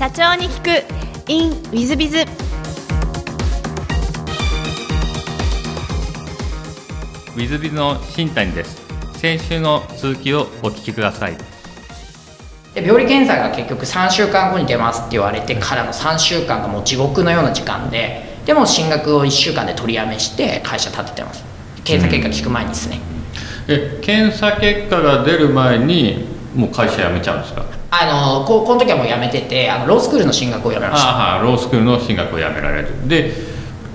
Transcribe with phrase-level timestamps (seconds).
[0.00, 1.30] 社長に聞く。
[1.30, 8.80] In ウィズビズウィズビズの新谷です。
[9.18, 11.36] 先週の続きをお聞きください。
[12.74, 21.44] で病理検査が結局3週間後に出ますって言われてからの3週間がもう地獄のような時間ででも進学を1週間で取りやめして会社立ててます。
[21.84, 23.00] 検査結果聞く前にですね、
[23.68, 26.24] え検査結果が出る前に
[26.56, 27.79] もう会社辞めちゃうんですか？
[27.92, 31.08] あのここの時はもう辞めててあのロースクールの進学を辞めました。
[31.08, 33.08] ああロースクールの進学を辞められる。
[33.08, 33.32] で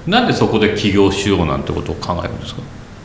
[0.06, 2.62] なんでそこで起業しようなんてことを考えるんですか？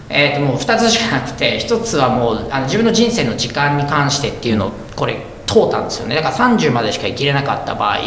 [0.08, 5.16] えー、ともう2つしかなくて 1つはもうあの自分の人生の時間に関してっていうのをこれ
[5.46, 6.16] 通ったんですよね。
[6.16, 7.98] だから30までしか生きれなかった場合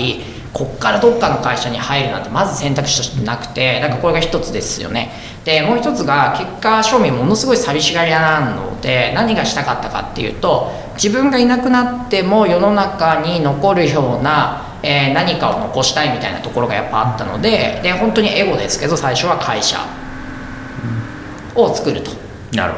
[0.51, 5.11] こっからどっかの会社に入るなんてまず選択肢としてなくてだからこれが1つですよね。
[5.45, 19.79] でもう1つが結果証明ものすごい寂しがり屋なので何がしたかったかっていうと自分がいなくなっても世の中に残るようなえー、何かを残したいみたいなところがやっぱあったのでで本当にエゴですけど最初は会社
[21.55, 22.11] を作ると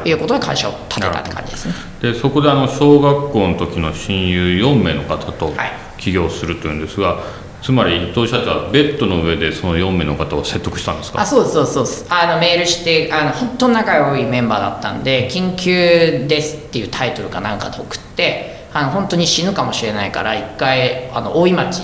[0.04, 1.74] いうことで会社を建てたって感じですね。
[2.00, 5.86] でそこであの小学校の時の親友4名の方とはい。
[5.98, 7.22] 起業するというんですが、
[7.66, 11.20] つまり伊藤社長はベッドの上でその4名の方を説得したんですか？
[11.20, 21.82] あそうそうそうあのメールしてあの本当に仲良いメンバーだったんで「緊急です」っていうタイトルかなんかで送ってあの本当に死ぬかもしれないから一回あの大井町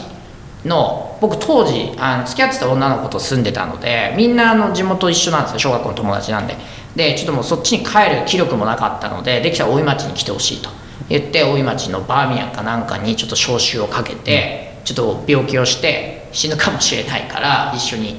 [0.64, 6.54] の僕当時あの付き合ってた女の子と住んでたのでみんなあの地元一緒なんですよ小学校の友達なんで。
[6.94, 10.70] でちょっともうそっちに帰る気力もなかったのでできたら大井町に来てほしいと
[11.08, 18.16] 言って大井町のバーミヤンかなんかにちょっと招集をかけて、ちょっと病気をして死ぬかもしれないから一緒に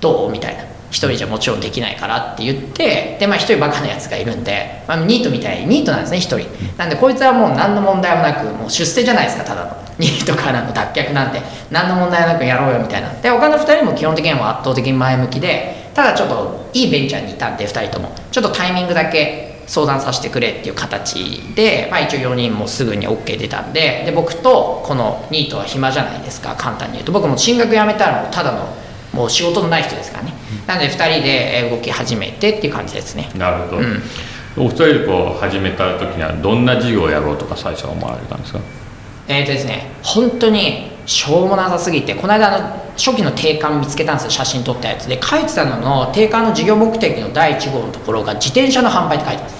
[0.00, 0.70] どうみたいな。
[0.90, 6.48] 一人じゃもちろんできないからって言ってでまあ一人バカなやつがいるんで、まあ、ニートみたいにニートなんですね一人。
[6.76, 9.80] なんでこいつはもう何の問題もなくもう出世じゃないですかただの。
[9.98, 11.40] ニートからの脱却なんて。
[11.70, 13.12] 何の問題もなくやろうよみたいな。
[13.20, 18.12] で他の2人も基本的には圧倒的に前向きでただちょっといいベンチャーにいたんで2人とも。
[18.32, 27.12] ちょっとタイミングだけ相談させてくれっていう形で、まあ、一応4人もすぐに OK 出たんでで僕とこのニートは暇じゃないですか簡単に言うと。
[27.12, 28.66] 僕も進学辞めたらもうただの
[29.12, 30.32] もう仕事のない人ですからね。
[30.66, 33.30] なので2人で動き始めてっていう感じですね。
[33.36, 34.02] なるほど、うん。
[34.56, 38.60] お二人でこう始めた時にはどんな事業をやろうとか最初は思われたんですか？
[39.28, 42.66] えーとですね本当にしょうもなさすぎてこの間あの
[42.96, 44.30] 初期の定款見つけたんですよ。
[44.30, 49.59] 写真撮ったやつで書いてたのの定款の事業目的の第1号のところが自転車の販売って書いてます。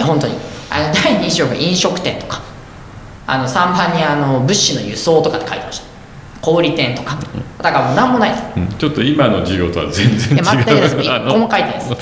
[0.00, 0.34] や本当に。
[0.70, 2.40] あの第2章が飲食店とか。
[3.26, 5.84] あの3番にあの物資の輸送とかって書いてました。
[6.40, 7.16] 小売店とか。
[7.62, 8.42] だからもう何もないです。
[8.56, 8.68] うん。
[8.78, 10.96] ちょっと今の事業とは全然違う全くです。
[11.00, 11.96] 一あの個も書いてないです。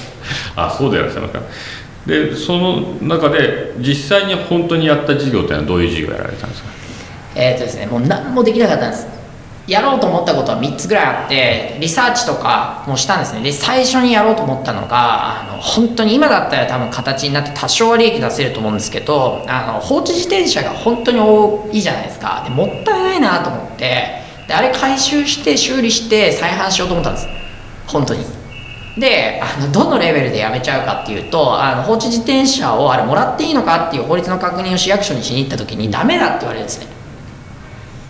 [0.57, 1.41] あそうでいらっしゃいますか。
[2.07, 6.69] でその中で実際に本当にやった事業というのはどういう事業をやられたんですか？
[7.35, 9.07] えーとですね、もう何もできなかったんです
[9.69, 13.43] やろうと思ったことは3つぐらいあってリサーチとかもしたんですね。
[13.43, 22.43] で最初にやろうと思ったのがあの本当に今だったら多分形になって多少は利益出せると思うんですけどあの放置自転車が本当に多いじゃないですか。
[22.45, 27.29] でもったいないなと思ってであれ回収して修理して再販しようと思ったんです。
[27.87, 28.25] 本当に。
[28.97, 36.98] であのどのレベルでやめちゃうかっていうとあの放置自転車をあれもらっていいのかっていう法律の確認を市役所にしに行った時にダメだって言われるんですね。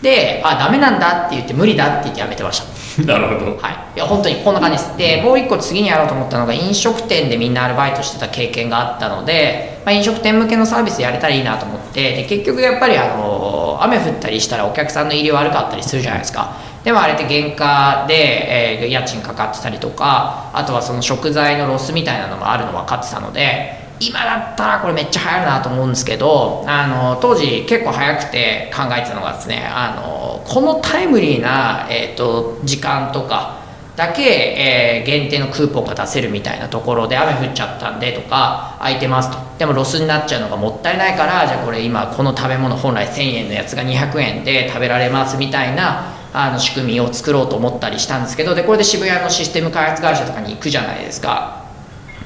[0.02, 2.78] であダメなんだって言って無理だって言ってやめてました。
[3.04, 3.56] なるほど。
[3.58, 4.96] はい、いや本当にこんな感じです。
[4.96, 16.56] でもう一個次にやろうと思ったのが飲食店でみんなアルバイトしてた経験があったので、まあ、飲食店向けのサービスやれたらいいなと思ってで結局やっぱりあの雨降ったりしたらお客さんの入り悪かったりするじゃないですか。
[16.84, 33.58] でもあれって原価で、えー家賃かかってたりとかあとはその食材のロスみたいなのもあるの分かってたので今だったらこれめっちゃ流行るなと思うんですけどあの当時結構早くて考えてたのがですねあのこのタイムリーな、えー、と時間とか
[33.96, 39.38] だけ、えー限定のクーポンが出せるみたいなところで雨降っちゃったんでとか空いてますと。
[39.58, 51.64] でもロスになっちゃうのがもったいないからじゃあこれ今この食べ物本来1000円のやつが200円で食べられますみたいなあの仕組みを作ろうと思ったりしたんですけどでこれで渋谷のシステム開発会社とかに行くじゃないですか。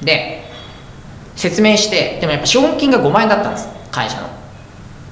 [0.03, 0.42] で
[1.35, 3.67] 説明してでもやっぱ資本金が5万円だったんです。
[3.91, 4.27] 会社の。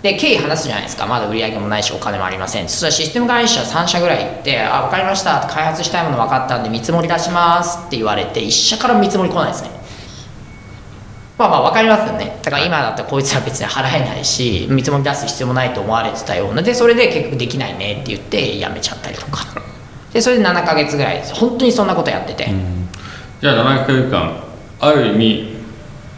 [0.01, 1.05] で経緯話すじゃないですか。
[1.05, 2.67] まだ売り上げもないしお金もありません。
[2.67, 5.47] そしたらシステム会社3社ぐらい行って「あ分かりました。
[5.47, 9.69] 開発したいもの分かったんで見積もり出します」って言われて1社から見積もり来ないですね。
[11.37, 12.37] まあまあ分かりますよね。
[12.41, 16.61] だから今だったらこいつは別に払えないし見積もり出す必要もないと思われてたような。
[16.61, 19.45] でそれで結局できないねって言って辞めちゃったりとか。
[20.13, 21.35] でそれで7ヶ月ぐらいです。
[21.35, 22.49] 本当にそんなことやってて、
[23.39, 24.43] じゃあ7ヶ月間
[24.79, 25.50] ある意味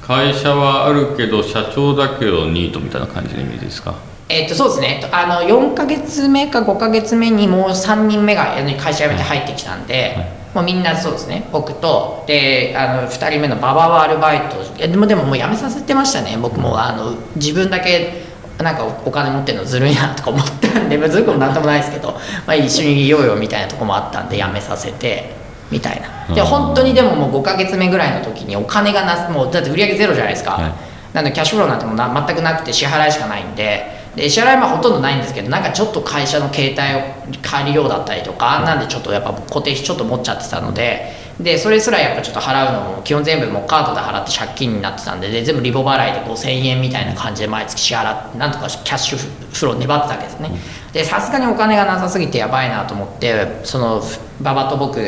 [0.05, 3.95] 会社はあるけど社長だけどニートみたいな感じのイメージですか？
[4.27, 5.09] えっとそうですね。
[5.11, 10.17] あの4か月目か5か月目にもう3人目が会社辞めて入ってきたんで、
[10.53, 11.47] もうみんなそうですね。
[11.51, 14.57] 僕とであの2人目の馬場はアルバイト。
[14.79, 16.37] えでもでももう辞めさせてましたね。
[16.41, 18.23] 僕もあの自分だけ
[18.59, 22.11] なんかお金持ってるのずるいなとか思ったんで、まあ、ずるくもなんともないですけど、
[22.45, 25.31] まあ、一緒にいようよみたいなとこもあったんで辞めさせて
[25.73, 26.33] みたいな。
[26.33, 26.47] でうん。
[26.47, 30.73] 本当にでももう5か月目ぐらいの時にお金がなもうだって売り上げゼロじゃないですか、はい。
[31.13, 34.03] なのでキャッシュフローなんてもうな全くなくて支払いしかないんで。
[34.15, 50.51] で支払いはほとんどないんですけどなんかちょっと会社の携帯を借りようだったりとか、なんでちょっとやっぱ固定費ちょっと持っちゃってたのででそれすらやっぱちょっと払うのも基本全部もうカードで払って借金になってたんでで全部リボ払いで5000円みたいな感じで毎月支払ってなんとかキャッシュフロー粘ってたわけですね。
[50.91, 54.03] でさすがにお金がなさすぎてやばいなと思ってその
[54.41, 54.99] 馬場と僕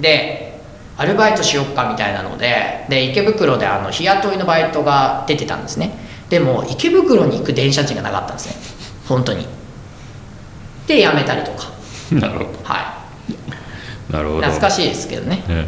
[0.00, 0.60] で
[0.96, 5.92] アルバイトしよっかみたいなのでで池袋であの日雇いのバイトが出てたんですね。
[6.28, 8.54] でも池袋に行く電車賃がなかったんですね。
[9.06, 9.46] 本当に。
[10.86, 11.68] で辞めたりとか。
[12.12, 12.58] なるほど。
[12.64, 12.98] は
[14.10, 14.40] なるほど。
[14.40, 15.42] い懐かしいですけどね。
[15.48, 15.66] ね。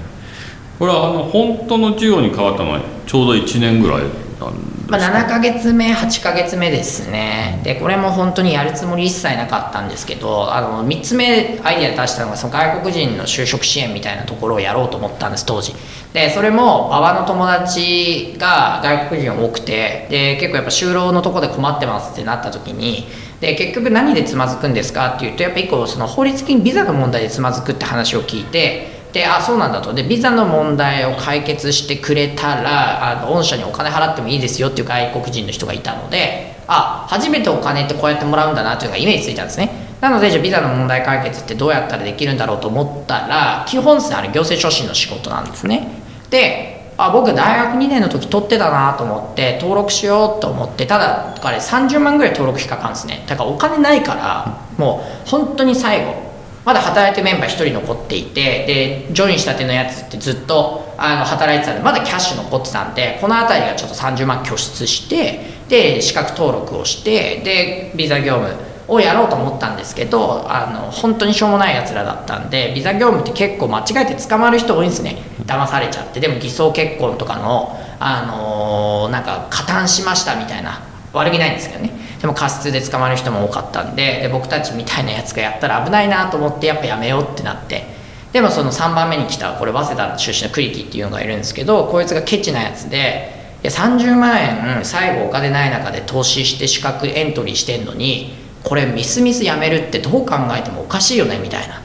[0.78, 4.02] これはあの本当の授業に変わったのはちょうど1年ぐらい
[4.46, 7.60] なんですか、まあ、7ヶ月目8ヶ月目ですね。
[7.64, 15.74] でこれも本当にやるつもり一切なかったんですけどあの3つ目アイデア出したのがその外国人の就職支援みたいなところをやろうと思ったんです当時。
[16.12, 23.06] でそれも馬場の友達が外国人多くてで結構やっぱ就労のとこで困ってますってなった時に
[23.40, 29.92] で結局何でつまずくんですかっていうとやっぱ一個その法律的にビザの問題でつまずくって話を聞いてであそうなんだと。
[29.92, 39.70] でビザの問題を解決してくれたらあの御社にお金払ってもいいですよっていう外国人の人がいたのであ初めてお金ってこうやってもらうんだなっていうのがイメージついたんですね。
[40.00, 45.88] なのでじゃあビザの問題解決ってどうやったらできるんだろうと思ったら基本ですねあれ行政書士の仕事なんですね。
[46.30, 53.24] であ僕大学2年の時取ってたなと思って登録しようと思ってただあれ30万ぐらい登録費かかるんですね。
[53.26, 56.29] だからお金ないからもう本当に最後。
[56.64, 68.54] まだ働いてるメンバー1人残っていてでジョインしたてのやつってずっとあの働いてたんでまだキャッシュ残ってたんでこの辺りがちょっと30万拠出してで資格登録をしてでビザ業務
[68.88, 75.22] をやろうと思ったんですけどあの本当にしょうもないやつらだったんでビザ業務って結構間違えて捕まる人多いんですね。
[75.46, 76.20] 騙されちゃって。
[76.20, 80.80] でも偽装結婚とかの、あのーなんか加担しましたみたいな。
[81.12, 81.90] 悪気ないんですけどね。
[82.20, 87.98] でも過失で捕まる人も多かったんでで僕たちみたいなやつがやったら危ないなと思ってやっぱやめようってなって。
[88.32, 101.80] でもその3番目に来たこれ早稲田出身の栗木っていうのがいるんですけどこいつがケチなやつでいや30万円最後お金ない中で投資して資格エントリーしてんのにこれミスミスやめるってどう考えてもおかしいよねみたいな。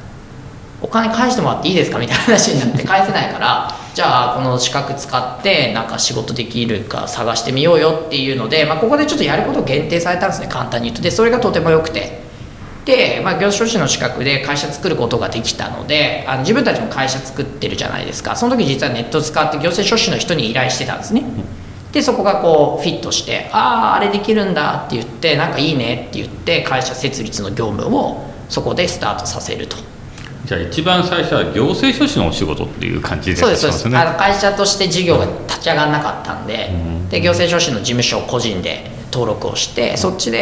[0.82, 11.02] お金返してもらっていいですかみたいな話になって返せないからじゃあこの資格使ってなんか仕事できるか探してみようよっていうので、まあ、ここでちょっとやることを限定されたんですね簡単に言うと。
[11.02, 12.26] でそれがとても良くて。
[12.84, 18.36] で、まあ、業種書士の資格で会社作ることができたのであの自分たちも会社作ってるじゃないですか。
[18.36, 21.24] その時実はネット使って行政書士の人に依頼してたんですね。
[21.94, 29.95] でそこがこうフィットして「あああれできるんだ」って言って「なんかいいね」って言って会社設立の業務をそこでスタートさせると。
[30.46, 33.90] じゃあ一番最初は行政書士のお仕事っていう感じでそうですそうです。
[33.90, 36.70] ねあの会社として事業が立ち上がらなかったんで,、
[37.10, 40.38] で行政書士の事務所を個人で登録をしてそっちで、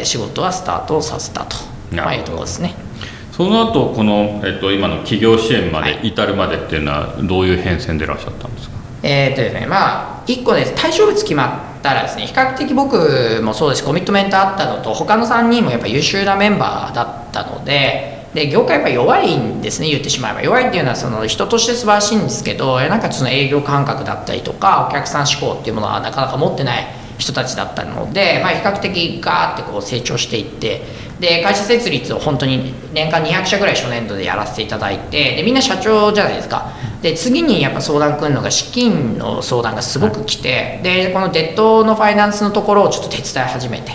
[0.02, 1.56] ー仕事はスタートさせたと、
[1.92, 2.74] まあ、いうところですね。
[3.32, 8.76] その後この、えっと、今の企業支援まで至るまでっていうのはどういう変遷でいらっしゃったんですか？
[9.02, 10.74] えーっとですねまあ1個です。
[10.76, 20.42] 対象物決まったらですね比較的僕もそうですコミットメントあったのと他の3人もやっぱ優秀なメンバーだったのでで業界は弱いんですね言ってしまえば。
[20.42, 26.86] 弱いっていうのはその人として素晴らしいんですけどなんかその営業感覚だったりとかお客さん志向っていうものはなかなか持ってない
[27.18, 30.82] 人たちだったので、まあ、比較的ガーってこう成長していって
[31.18, 36.72] で会社設立を本当に年間200社ぐらい初年度でやらせていただいてでみんな社長じゃないですか。
[37.02, 43.92] で次にやっぱ相談来るのが資金の相談がすごく来て、でこのデッドのファイナンスのところをちょっと手伝い始めて、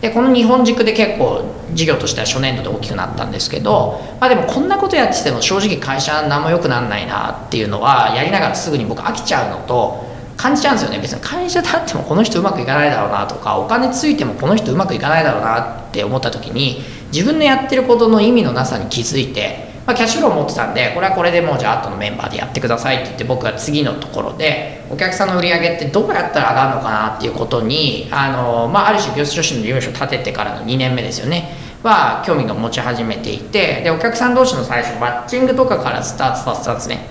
[0.00, 10.04] でこの日本軸で結構事業としては初年度で大きくなったんですけど、まあ、でもこんなことやってても正直会社何も良くならないなっていうのはやりながらすぐに僕飽きちゃうのと
[10.36, 11.00] 感じちゃうんですよね。
[11.00, 16.82] 別に会社だってもこの人うまくいかないだろうなとかお金ついてもこの人うまくいかないだろうなって思った時に
[17.12, 31.64] 自分のやってることの意味のなさに気づいて、まあ、キャッシュフロー持ってたんでこれはこれでもうじゃあ後のメンバーでやってくださいって言って僕は次のところでお客さんの売り上げってどうやったら上がるのかなっていうことにあの、まあ、ある種業種女子の事務所を立ててからの2年目ですよね。
[31.82, 37.06] は興味が持ち始めていてでお客さん同士の最初マッチングとかからスタートさせたんですね。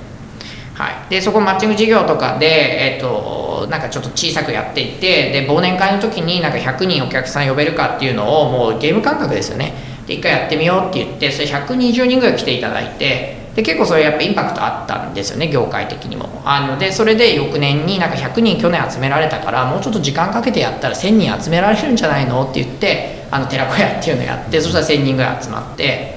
[0.73, 9.92] はい、でそこマッチング事業とかで、えっとなんかちょっと小さくやっていてで忘年会の時になんか100人お客さん呼べるかっていうのをもうゲーム感覚ですよね。
[10.07, 16.41] で一回やってみようって言ってそれ120人ぐらい来ていただいてで結構それやっぱインパクトあったんですよね業界的にも。
[16.43, 26.12] あのでそれで翌年になんか100人去年集められたからもうちょっと時間かけてやったら1000人集められるんじゃないのって言ってあの寺子屋っていうのやってそしたら1000人ぐらい集まって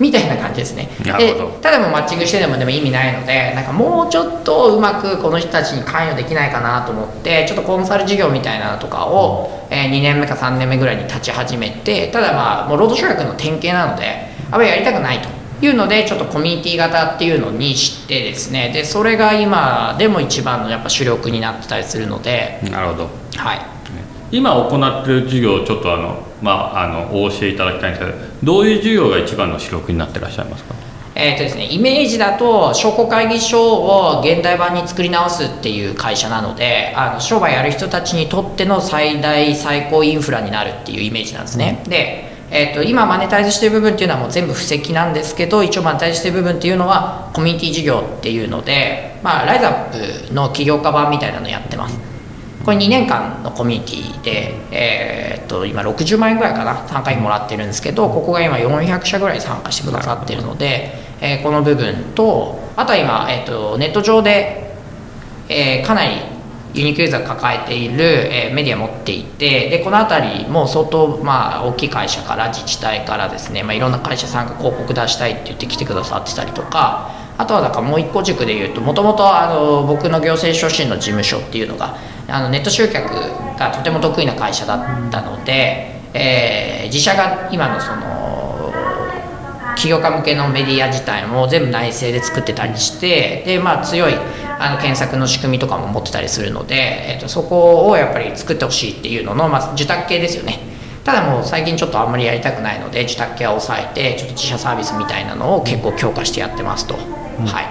[0.00, 0.88] みたいな感じですね。
[1.02, 1.48] でなるほど。
[1.60, 15.28] ただもうマッチングしてでもでも意味ないのでなんかもうちょっとうまくこの人たちに関与できないかなと思ってちょっとコンサル事業みたいなのとかを、え2年目か3年目ぐらいに立ち始めてただまあもうロード集約の典型なのであんまりやりたくないと
[15.64, 18.70] いうのでちょっとコミュニティ型っていうのにしてですね。
[18.72, 22.60] でそれが今でも一番のやっぱ主力になってたりするので。
[22.70, 23.10] なるほど。
[23.36, 23.60] はい。
[24.32, 30.74] 今行っている授業をちょっとあの、まあ、あのお教えいただきたいんですけどどういう授業が一番の主力になってらっしゃいますか？
[31.16, 51.98] えーとですね、イメージだと商工会議所を現代版に作り直すっていう会社なのであの商売やる人たちにとっての最大最高インフラになるっていうイメージなんですね、で、えー、と今マネタイズしてる部分っていうのはもう全部布石なんですけど一応マネタイズしてる部分っていうのはコミュニティ事業っていうので、まあ、ライズアップの起業家版みたいなのやってます
[52.64, 64.76] これ2年間のコミュニティで、えーっと今60万円ぐらいかな参加費もらってるんですけどここが今400社ぐらい参加してくださってるので、えーこの部分とあとは今、えーっとネット上で、
[65.48, 66.16] えーかなり
[66.72, 79.24] ユニークユーザーが抱えている、えーメディア持っていてでこの辺りも相当、まあ、大きい会社から自治体からですね、まあ、いろんな会社さんが広告出したいって言って来てくださってたりとかあとはだからもう一個軸で言うともともと
[79.86, 81.96] 僕の行政書士の事務所っていうのが
[82.28, 83.10] あのネット集客
[83.58, 88.72] がとても得意な会社だったので、えー自社が今のその
[89.76, 94.14] 起業家向けのメディア自体も全部内政で作ってたりしてで、まあ、強い
[94.58, 96.74] あの検索の仕組みとかも持ってたりするので、
[97.14, 100.58] えー、とそこをやっぱり作ってほしいっていうのの、まあ、受託系ですよね。
[101.04, 106.98] ただもう最近ちょっとあんまりやりたくないので受託系は抑えてちょっと自社サービスみたいなのを結構強化してやってますと、
[107.46, 107.66] はい。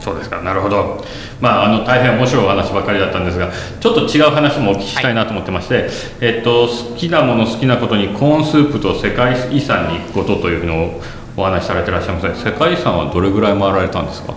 [0.00, 0.42] そうですか。
[0.42, 1.02] なるほど、
[1.40, 3.50] まあ、あの大変面白いお話ばかりだったんですが
[3.80, 5.88] ちょっと違う話もお聞きしたいなと思ってまして、
[6.20, 11.00] えっと、好きなもの好きなことにコーンスープと世界遺産に行くことというのを
[11.38, 12.28] お話しされてらっしゃいます。
[12.28, 14.34] ね世界遺産はどれぐらい回られたんですか？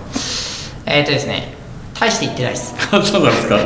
[0.85, 1.53] えっ、とですね
[1.99, 2.75] 大して行ってないです。
[2.89, 3.57] そうなんですか？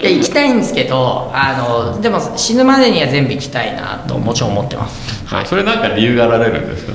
[0.00, 1.52] いや行きたいんですけどあ
[1.94, 6.92] のでも死ぬまでには全部行きたいなともちろん思ってます、はい、それなんか理由があられるんですか？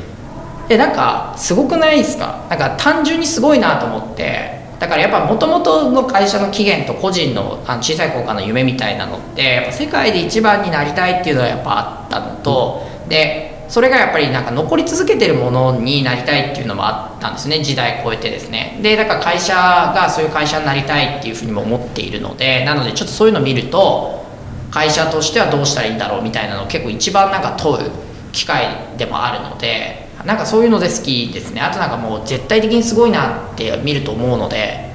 [0.70, 2.46] えなんかすごくないですか？
[2.50, 4.58] なんか単純にすごいなと思って。
[4.80, 17.64] だからやっぱもともとの会社の起源と個人のあの小さい頃からの夢みたいなのってやっぱ世界で一番になりたいっていうのはやっぱあったのと、でそれがやっぱりなんか残り続けてるものになりたいっていうのもあったんですね。
[17.64, 18.80] 時代超えてですね。
[18.84, 24.24] でだから会社がそういう会社になりたいっていうふうにも思っているのでなのでちょっとそういうのを見ると
[24.70, 27.92] 会社としてはどうしたらいいんだろうみたいなのを結構一番なんか問う
[28.32, 31.62] 機会でもあるのでなんかそういうので好きですね。
[31.62, 34.88] あとなんかもう絶対的にすごいなって見ると思うので。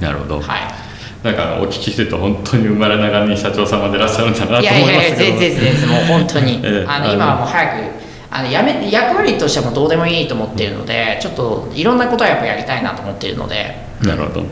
[0.00, 0.60] なるほど、はい。
[1.22, 4.74] なんかお聞きしてると本当に生まれながらに社長様でいらっしゃるんだなと思いいますけど。
[4.74, 6.60] やいやいや全然全然もう本当に。
[6.62, 14.46] ええあの今はもう早くあのやめ役割としてはもうどうでもいいと思っているのでちょっといろんなことはやっぱやりたいなと思っているのでなるほど。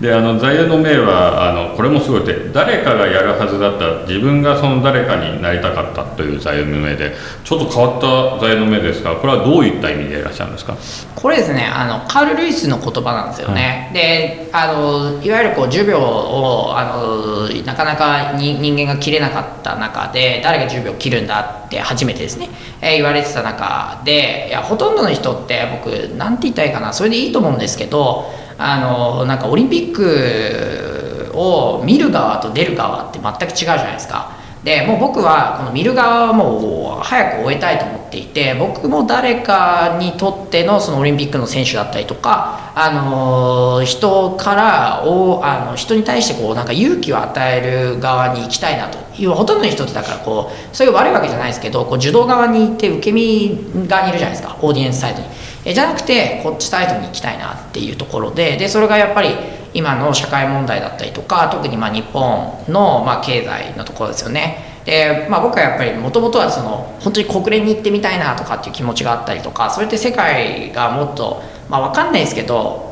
[0.00, 7.12] であの座右の銘はあのこれもすごいって誰かがやるはずだった自分がその誰かになりたかったという座右の銘で
[7.44, 10.74] ちょっと変わった座右の銘ですがこれはどういった意味でいらっしゃるんですか？
[11.14, 22.48] これですねあのカール・ルイスの言葉なんですよね、であのいわゆるこう10秒をあのなかなかに人間が切れなかった中で誰が10秒切るんだって初めてですね、
[22.80, 28.30] えー言われてた中でいやほとんどの人って僕なんて言ったいかなそれでいいと思うんですけど
[28.62, 34.38] あのなんかオリンピックを見る側と出る側って全く違うじゃないですか。
[34.64, 55.26] でもう僕はこの見る側はもう早く終えたいと思っていて僕も誰かにとってのそのオリンピックの選手だったりとか、あの人からおあの人に対してこうなんか勇気を与える側に行きたいなというほとんどの人ってだからこうそれが悪いわけじゃないですけどこう受動側にいて受け身側にいるじゃないですかオーディエンスサイドに。
[55.64, 59.30] えじゃなくてこっちサイドに行きたいなっていうところででそれがやっぱり
[59.74, 64.70] 今の社会問題だったりとか特にま日本のま経済のところですよね。
[64.84, 72.90] で、まあ、僕はやっぱりもともとはその本当に国連に行ってみたいなとかっていう気持ちがあったりとかそれって世界がもっと、まあ、分かんないですけど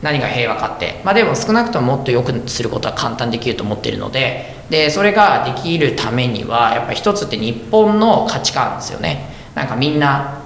[0.00, 9.28] 何が平和かって、まあ、でも少なくとももっと良くすることは簡単できると思ってるのででそれができるためにはやっぱり一つって日本の価値観ですよね。
[9.54, 10.43] なんかみんな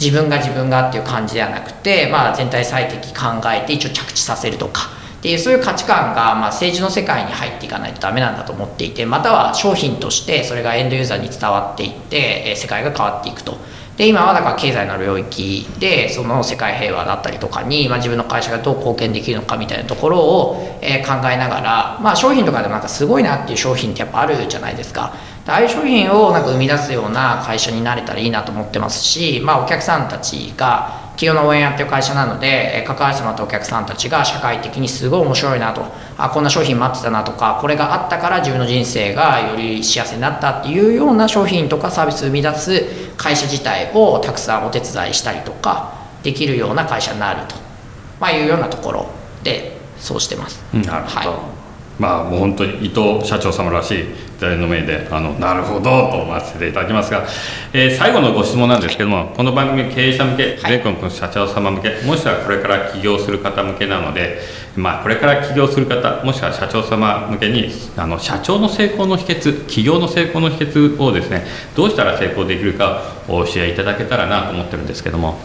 [0.00, 13.56] 自分が自分がっていう感じではなくて、まあ、全体最適考えて一応着地させるとかっていうそういう価値観が、まあ、政治の世界に入っていかないとダメなんだと思っていてまたは商品としてそれがエンドユーザーに伝わっていって世界が変わっていくと。
[13.96, 25.14] で今はだから経済の領域でその世界平和だったりとかに、まあ、自分の会社がどう貢献できるのかみたいなところを、え、考えながら、まあ、商品とかでもなんかすごいなっていう商品ってやっぱあるじゃないですか
[25.46, 35.84] ああいう商品をなんか生み出すような会社になれたらいいなと思ってますし、まあ、お客さんたちが企業の応援やってる会社なので、え関わり様とお客さんたちが社会的にすごい面白いなと
[36.18, 42.84] あこんな商品待ってたなとかこれがあったから自分の人生がより幸せになったっていうような商品とかサービスを生み出す
[43.16, 47.54] 会社自体をたくさんお手伝いしたりとかできるような会社になると、
[48.18, 49.06] まあ、いうようなところ
[49.44, 50.60] でそうしてます。
[50.72, 51.53] なるほど、はい
[51.98, 54.04] まあもう本当に伊藤社長様らしい
[54.40, 57.24] 誰の目であのなるほどと思わせていただきますが、
[57.72, 64.38] えー、最後のご質問なんですけどもこの番組経営者向け全国の社長様向けもしくはこれから起業する方向けなので、
[64.76, 71.44] まあ、これから起業する方もしくは社長様向けにあの社長の成功の秘訣起業の成功の秘訣をですね
[71.76, 75.38] どうしたら成功できるかお教えいただけたらなと思ってるんですけども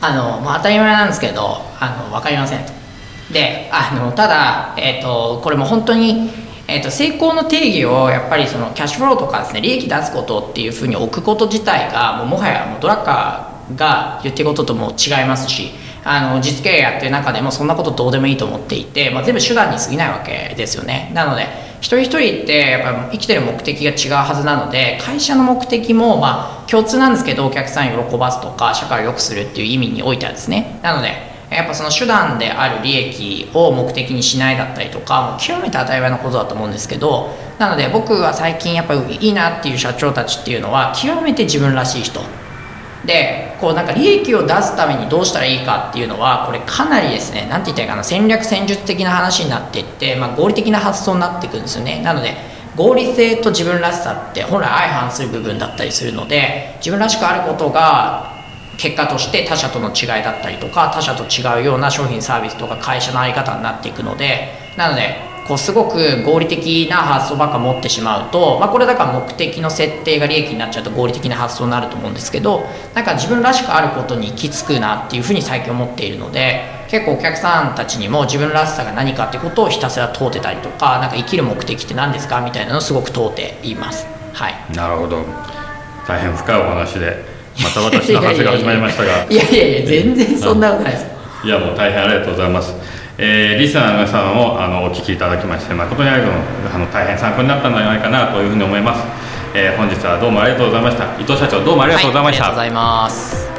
[0.00, 2.83] あの、まあ、当たり前なんですけどあの分かりませんと。
[3.32, 6.30] であのただ、えーと、これも本当に、
[6.68, 15.70] えーと、成功の定義をやっぱりそのキャッシュフローとかですね利益出すことっていうふうに置くこと自体がもうもはやもうドラッカーが言ってることとも違いますし
[16.04, 21.10] あの実経営やってる中でもそんなことどうでもいいと思っていて、まあ、全部手段に過ぎないわけですよね。
[21.14, 21.46] なので
[21.80, 30.78] 一人一人ってやっぱ生きてる目的が違うはずなので会社の目的もまあ共通なんですけどお客さん喜ばすとか社会を良くするっていう意味においてはですね。
[30.82, 42.20] なのでやっぱその手段である利益を目的にしないだったりとかもう極めて当たり前のことだと思うんですけどなので僕は最近やっぱりいいなっていう社長たちっていうのは極めて自分らしい人。
[43.06, 52.02] でこうなんか利益を出すためにどうしたらいいかっていうのはこれかなりですね何て言ったらいいかな戦略戦術的な話になっていって、まあ、合理的な発想になっていくんですよね。
[52.02, 52.34] なので
[52.76, 58.33] 合理性と自分らしさって本来相反する部分だったりするので自分らしくあることが
[58.76, 84.06] 結果として他社との違いだったりとか他社と違うような商品サービスとか会社の在り方になっていくのでなのでこうすごく合理的な発想ばっか持ってしまうと、まあ、これだから目的の設定が利益になっちゃうと合理的な発想になると思うんですけどなんか自分らしくあることに行き着くなっていうふうに最近思っているので結構お客さんたちにも自分らしさが何かってことをひたすら問うてたりとかなんか生きる目的って何ですかみたいなのをすごく問うています。
[84.32, 85.24] はい、なるほど。
[86.06, 87.33] 大変深いお話で。
[87.62, 89.26] また私の話が始まりましたが。
[89.30, 91.06] いやいやいや全然そんなことないです。
[91.44, 92.74] いやもう大変ありがとうございます。
[93.16, 96.24] えー、リスナーの皆さんをあのお聞きいただきまして誠にあの
[96.74, 99.04] あの大変参考になったのではないかなというふうに思います、
[99.54, 101.04] えー、本日はどうもありがとうございました。
[101.20, 103.53] 伊藤社長どうもありがとうございました、はい、ありがとうございます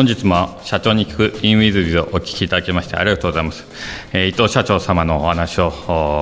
[0.00, 3.66] 本日も社長に聞くインウィズビズをお聞きいただきましてありがとうございます。
[4.14, 5.70] えー、伊藤社長様のお話を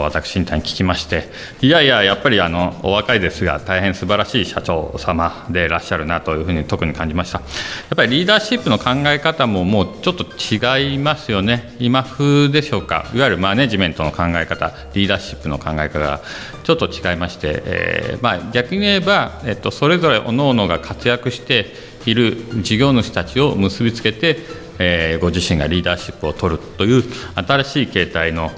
[0.03, 1.29] 私に聞きまして、
[1.61, 7.39] いやいや、やっぱりあのお若いですが、大変素晴らしい社長様でいらっしゃるなというふうに特に感じました。
[7.39, 7.49] やっ
[7.95, 11.77] ぱりリーダーシップの考え方ももうちょっと違いますよね。
[11.79, 13.09] 今風でしょうか。
[13.15, 16.21] いわゆるマネジメントの考え方、リーダーシップの考え方が
[16.65, 24.39] ちょっと違いまして、えー、まあ、逆に言えば、えっと、それぞれ各々が活躍して、いる事業主たちを結びつけて、
[24.79, 27.03] えー、ご自身がリーダーシップを取るという
[27.35, 28.51] 新しい形態の、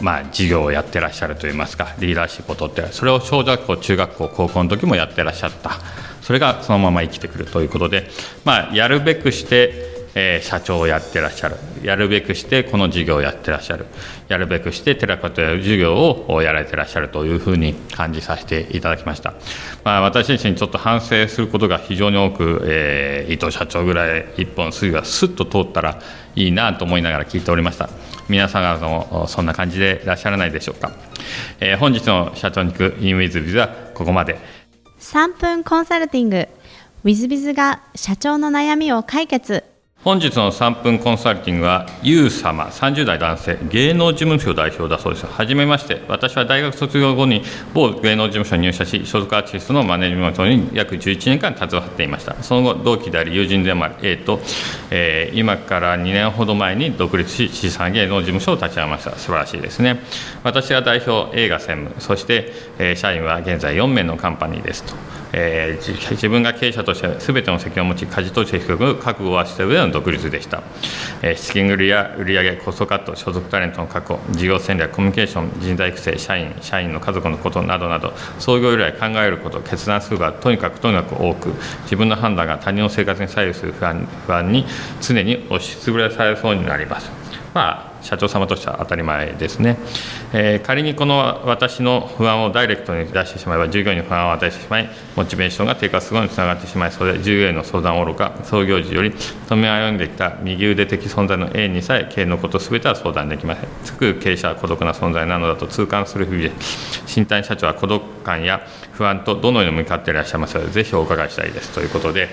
[0.00, 5.78] まあ、事業をやってらっしゃるといいますかリーダーシップを取ってそれを小学校中学校高校の時もやってらっしゃった。
[6.22, 8.08] それがそのまま生きてくるということで、
[8.44, 11.56] まあ、やるべくしてえー、社長をやってらっしゃる。
[11.82, 13.86] やるべくしてこの事業をやってらっしゃる。
[14.28, 15.94] やるべくしてテラコという事業
[16.28, 19.34] をやられてらっしゃるというふうに感じさせていただきました、
[19.82, 26.00] まあ、私自身ちょっと反省することが非常に多く、えー、伊藤社長ぐらい一本筋がスッと通ったら
[26.36, 27.90] いいなと思いながら聞いておりました。
[28.28, 30.92] 皆さんもそんな感じでいらっしゃらないでしょうか、
[31.58, 34.38] えー、本日の社長に行くインウィズビズはここまで。
[35.00, 36.48] 3分コンサルティング。
[37.02, 39.69] ウィズビズが社長の悩みを解決。
[40.02, 45.26] 本日の3分コンサルティングは、ゆう様、30代男性、芸能事務所代表だそうです。
[45.26, 47.42] はじめまして、私は大学卒業後に
[47.74, 52.42] 某芸能事務所に入社し、所属アーティストのマネジメントに約11年間携わっていました。
[52.42, 54.40] その後、同期であり友人でもある A と、
[54.90, 59.10] えー、今から2年ほど前に独立し、資産芸能事務所を立ち上げました。
[59.16, 60.00] 素晴らしいですね。
[60.42, 65.19] 私は代表、映画専務、そして、えー、社員は現在4名のカンパニーですと。
[65.32, 70.62] えー、自分が経営者として全ての責任を持ち舵取りしていく覚悟はした上での独立でした、
[71.22, 84.66] えー、資金繰りや売上コストカット所属タレントの確保事業戦略コミュニケーション人材育成社員社員の家族のことなどなど創業以来考えること決断するがとにかくとにかく多く自分の判断が他人の生活に左右する不安不安に
[85.00, 87.10] 常に押しつぶれされそうになります。
[87.54, 89.76] まあ社長様としては当たり前ですね、
[90.32, 103.68] えー、仮にこの私の不安をダイレクトに出してしまえば従業員に不安を与えてしまいモチベーションが低下するのにつながってしまいそれで従業員の相談おろか創業時より止め歩んできた右腕的存在の A にさえ経営のこと全ては相談できません。
[103.84, 106.52] つく経営者は孤独な存在なのだと痛感する日々で
[107.06, 111.70] 新谷社長は孤独感や不安とどのように向かっていらっしゃいますのでぜひお伺いしたいです。
[111.74, 112.28] ということで、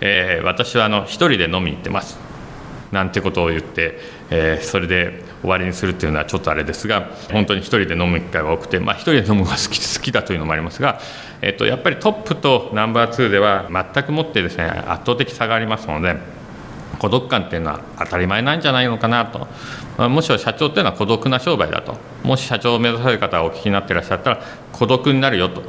[0.00, 2.18] えー、私はあの一人で飲みに行ってます。
[2.92, 3.98] なんてことを言って、
[4.30, 11.00] えー、それで終わりにするっていうのはちょっとあれですが本当に1人で飲む機会が多くて、まあ、1人で飲むのが好き 好きだというのもありますが、
[11.40, 16.16] えー、とやっぱりトップとナンバー2では全くもってですね圧倒的差がありますので
[16.98, 19.48] 孤独感っていうのは当たり前なんじゃないのかなと、
[19.96, 21.96] まあ、むしろ社長っていうのは孤独な商売だと。
[22.22, 24.40] もし社長を目指される方がお聞きになっていらっしゃったら
[24.72, 25.62] 孤独になるよと。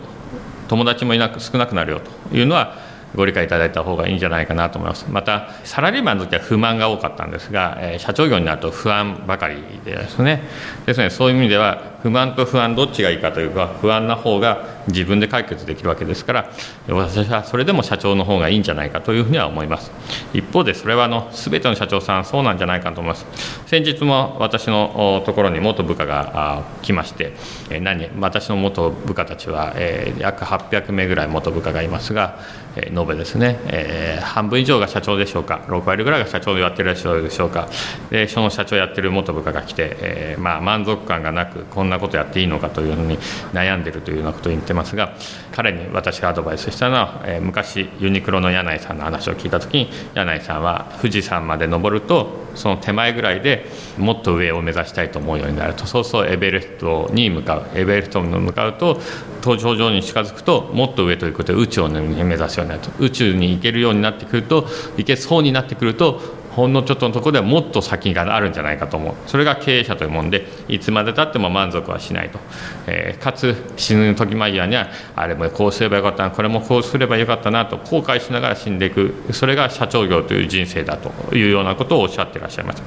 [0.67, 5.05] 友達もいなく少なくなるよというのはご理解いただいた方がいいんじゃないかなと思います。
[5.09, 10.43] またサラリーマンの時は不満が多かったんですが、え社長業になると不安ばかりですね。
[10.85, 16.51] ですのでそういう意味では不満と不安どっちがいいかというか不安な方が自分で解決できるわけですから
[16.87, 19.91] 私はそれでも社長の方がいいんじゃないかというふうには思います。
[20.33, 23.25] 一方でそれはあの全ての社長さんそうなんじゃないかと思います。
[23.67, 27.33] 先日も私のところに元部下が来まして
[27.81, 29.75] 何私の元部下たちは
[30.17, 32.39] 約800名ぐらい元部下がいますが
[32.75, 37.67] 延べですね、えー、半分以上が社長でしょうか6割ぐらいが社長でやってるでしょうか。
[38.09, 43.17] でその社長やってる元部下が来て、えー、まあ、満足感がなくこんなことやっていいのかというふうに
[43.53, 45.13] 悩んでるというようなことを言ってますが
[45.51, 53.65] 彼に私がアドバイスしたのは、えー、昔ユニクロの柳井さんの話を聞いた時に柳井さんは富士山まで登るとその手前ぐらいで
[53.97, 58.99] もっと上を目指したいと思うようになるとそうするとエベレストに向かうエベレストに向かうと
[59.41, 69.13] 登頂上に近づくともっと上ということで宇宙を目指すようになると宇宙に行けるようになってくると行けそうになってくるとほんのちょっとのところではもっと先があるんじゃないかと思う。
[69.27, 72.39] それが経営者というもんでいつまでたっても満足はしないと、
[72.87, 79.13] えー、かつ死ぬ時間際にはあれもこうすればよかったなこれもこうすればよかったなと後悔しながら死んでいく。
[79.31, 82.83] それが社長業という人生だというようなことをおっしゃっていらっしゃいます、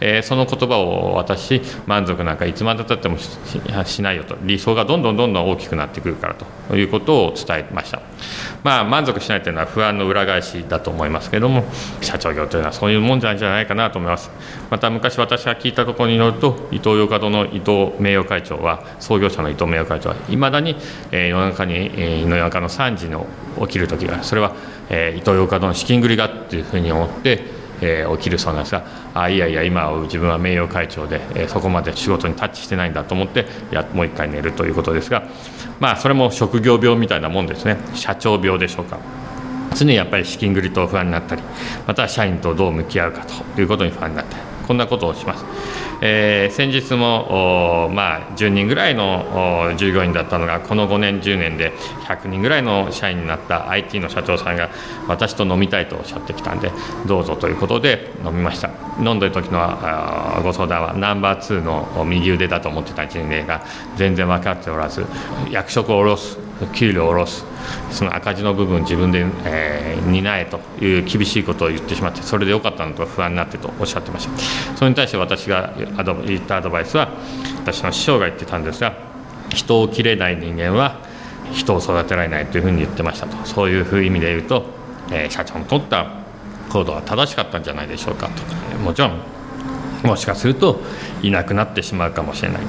[0.00, 4.36] えー、その言葉を私満足なんかいつまでたってもしないよと。
[4.42, 6.34] 理想がどんどんどんどん大きくなってくるから
[6.68, 8.00] ということを伝えました。
[8.62, 11.64] まあ満足しないというのは不安の裏返しだと思いますけれども
[12.00, 14.30] 社長業というのはそういうもんじゃないかなと思います
[14.70, 20.76] また昔私が聞いたところによるとイトーヨーカドの伊藤名誉会長は創業者の伊藤名誉会長はいまだに、
[21.12, 23.16] えー、夜中に、えー、夜中の3時に
[23.60, 24.54] 起きる時がそれは、
[24.90, 35.24] えー、イトーヨーカドの資金繰りがっていうふうに思ってえー、起きるそうなんですがあいやいや今自分は名誉会長で、えー、そこまで仕事にタッチしてないんだと思ってやもう一回寝るということですが
[35.80, 38.98] まあそれも職業病みたいなもんですね社長病でしょうか。
[39.74, 41.42] 常にやっぱり資金繰りと不安になったり
[41.86, 45.44] また社員とどう向き合うかということに不安になったりこんなことをします。
[46.00, 51.72] えー、先日も、まあ、10人ぐらいの従業員だったのがこの5年10年で
[52.06, 54.70] 100人ぐらいの社員になった IT の社長さんが
[55.08, 56.72] 私と飲みたいとおっしゃってきたんで
[57.06, 59.60] どうぞということで飲みました飲んでる時の
[60.42, 63.64] ご相談はナンバー2の右腕だと思ってた人間が
[63.96, 65.06] 全然分かっておらず
[65.50, 66.38] 役職を下ろす
[66.74, 67.53] 給料を下ろす
[67.90, 74.76] その赤字の部分自分で、えー、担えという厳しいことを言ってしまってそれでよかったのと不安になってとおっしゃってました。
[74.76, 77.10] それに対して私が言ったアドバイスは
[77.58, 78.96] 私の師匠が言ってたんですが
[79.50, 80.98] 人を切れない人間は
[81.52, 83.36] 人を育てられないというふうに言ってましたと。
[83.46, 84.66] そういう意味で言うと、
[85.10, 86.06] えー、社長の取った
[86.70, 88.42] 行動は正しかったんじゃないでしょうかと。
[88.78, 89.20] もちろん
[90.04, 90.80] もしかすると
[91.22, 92.62] いなくなってしまうかもしれない、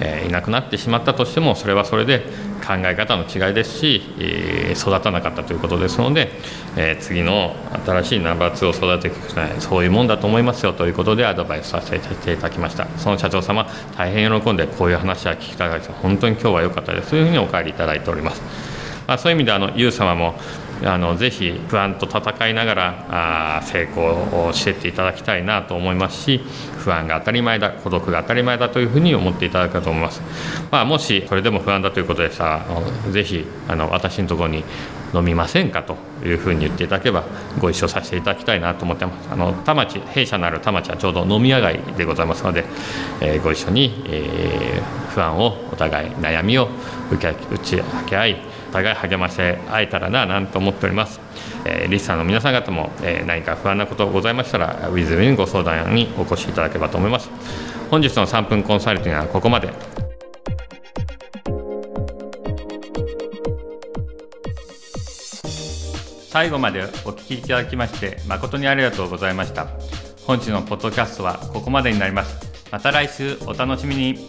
[0.00, 2.20] えー、いなくなってしまったとしてもそれはそれで
[2.66, 6.30] 考え方の違いですし、えー、育たなかったということですので、
[6.76, 12.86] えー、次の新しいナンバー2を育てていくないそういうもんだと思いますよということでアドバイスさせていただきました。
[12.98, 17.10] その社長様大変喜んでこういう話は聞きたがり本当に今日は良かったです。
[17.10, 18.42] というふうにお帰りいただいております、
[19.06, 20.34] まあ、そういう意味であのユウ様も
[20.84, 26.40] あのぜひ不安と戦いながらあ成功をしていっていただきたいなと思いますし
[26.78, 30.20] 不安が当たり前だ孤独が当たり前だというふうに思っていただくかと思います、
[30.70, 32.64] まあ、もしそれでも不安だということでさ
[33.10, 34.64] ぜひあの私のところに
[35.14, 37.24] 飲みませんかというふうに言っていただければ
[37.60, 39.28] ご一緒させていただきたいなと思ってます。
[39.30, 42.64] あの田町弊社のある田町はちょうど飲み屋街でございますので、
[43.20, 46.68] えー、ご一緒に、えー、不安をお互い悩みを
[47.10, 47.18] 打
[47.58, 51.20] ち明け合い互い励まして会えたらななんて思っております、
[51.64, 57.30] えーリスナーの皆さん方も、えー何か不安なことございましたら w i z にご相談にお越しいただければと思います。
[57.90, 59.70] 本日の3分コンサルティングはここまで。
[66.30, 69.66] 最後までお聞きいただきまして誠にありがとうございました。
[70.26, 72.36] 本日のポッドキャストはここまでになります。
[72.70, 74.26] また来週お楽しみに。